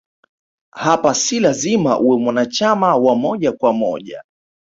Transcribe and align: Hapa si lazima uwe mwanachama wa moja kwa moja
Hapa 0.71 1.13
si 1.15 1.39
lazima 1.39 1.99
uwe 1.99 2.17
mwanachama 2.17 2.95
wa 2.95 3.15
moja 3.15 3.51
kwa 3.51 3.73
moja 3.73 4.23